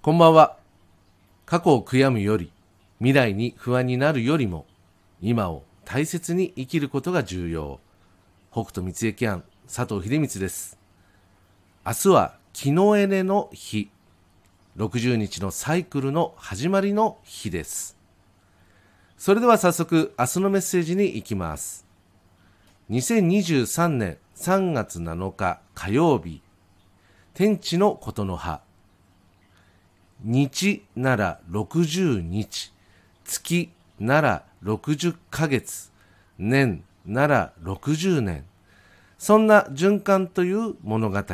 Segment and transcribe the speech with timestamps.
[0.00, 0.56] こんばんは。
[1.44, 2.52] 過去を悔やむより、
[2.98, 4.64] 未来に不安になるよりも、
[5.20, 7.80] 今を大切に生きることが重要。
[8.52, 10.78] 北斗三重庵佐藤秀光です。
[11.84, 13.90] 明日は木のエネの日。
[14.76, 17.98] 60日のサイクルの始まりの日です。
[19.16, 21.84] それでは早速明日のメッセージに行きます。
[22.90, 26.40] 2023年3月7日火曜日、
[27.34, 28.60] 天地のことの葉。
[30.30, 32.70] 日なら60日、
[33.24, 35.90] 月なら60ヶ月、
[36.38, 38.44] 年なら60年。
[39.16, 41.24] そんな循環という物語。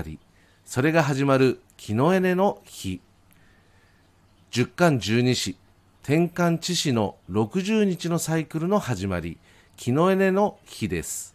[0.65, 3.01] それが始まる木のエネの日。
[4.52, 5.56] 十巻十二支、
[6.04, 9.38] 天干地支の60日のサイクルの始まり、
[9.76, 11.34] 木のエネの日です。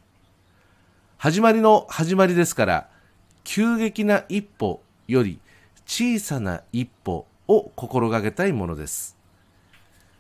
[1.18, 2.90] 始まりの始まりですから、
[3.44, 5.42] 急激な一歩より
[5.86, 9.18] 小さな一歩を心がけたいものです。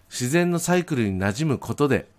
[0.10, 2.10] 自然のサイクルに馴染むことで、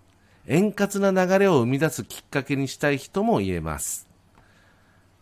[0.47, 4.09] 円滑な流れを生み出すきっかけにしたい人も言えます。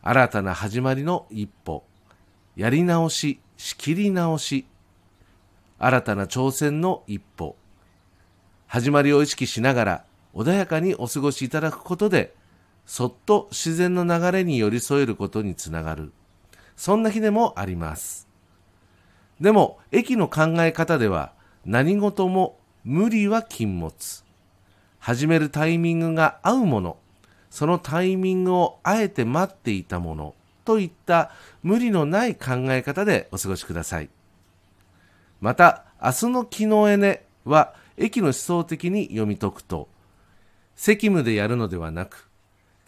[0.03, 1.85] 新たな始まりの一歩、
[2.55, 4.67] やり直し、仕切り直し、
[5.79, 7.57] 新たな挑戦の一歩、
[8.67, 12.35] 始まりを意識しながら穏やかにお過ごしいただくことで、
[12.85, 16.13] そっと自然の流れに寄り添えることにつながる。
[16.77, 18.28] そんな日でもあります。
[19.41, 21.33] でも、駅の考え方では、
[21.65, 24.25] 何事も無理は禁物。
[24.99, 26.97] 始めるタイミングが合うもの、
[27.51, 31.31] そのタイミングをあえて待っていたもの、といった
[31.63, 34.11] 無理のない考え方でお過ごしください。
[35.41, 39.89] また、明日の木のエネは、駅の思想的に読み解くと、
[40.75, 42.29] 責務でやるのではなく、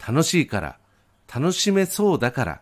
[0.05, 0.77] 楽しいから、
[1.33, 2.61] 楽しめそうだから、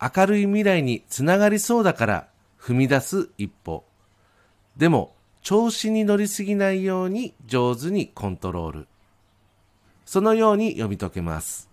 [0.00, 2.28] 明るい未来につながりそうだから
[2.60, 3.84] 踏み出す一歩。
[4.76, 8.88] でも、調子に乗りすぎないように上手にコントロール。
[10.04, 11.68] そのように読み解けます。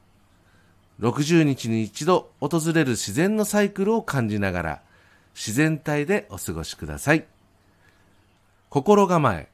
[0.99, 4.81] 60日に一度訪れる自然のサイクルを感じながら、
[5.33, 7.25] 自然体でお過ごしください。
[8.69, 9.49] 心構え。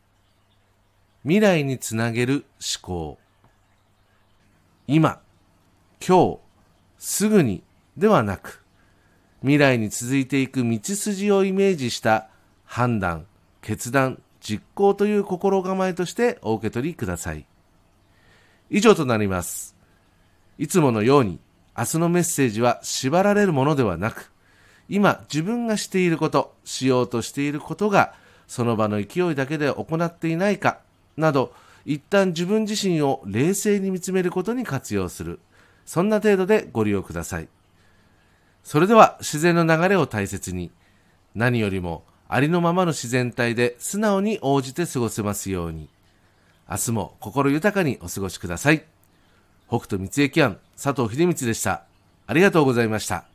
[1.24, 3.18] 未来につなげる思考。
[4.88, 5.22] 今、
[6.06, 6.40] 今日、
[6.98, 7.64] すぐに
[7.98, 8.61] ではなく、
[9.42, 12.30] 未来に続いていく道筋をイメージした
[12.66, 13.26] 判断、
[13.62, 17.46] 決断、実行という心構えとしてお受け取りください。
[18.70, 19.76] 以上となります。
[20.58, 21.40] いつものように
[21.78, 24.32] 明日のメッセージは縛られるものではなく、
[24.90, 28.14] 今自分がしていること、しようとしていることが
[28.52, 30.80] その場の勢いだけで行っていないか
[31.16, 31.54] など
[31.86, 35.40] 一旦自分自身を冷静に見つめることに活用する
[35.86, 37.48] そんな程度でご利用ください
[38.64, 40.72] それでは自然の流れを大切に
[41.36, 45.90] 何よりもありのままの自然体で素直に応じて過ごせますように。
[46.70, 48.86] 明日も心豊かにお過ごしください。
[49.68, 51.84] 北斗三重庵佐藤秀光でした。
[52.28, 53.31] ありがとうございました。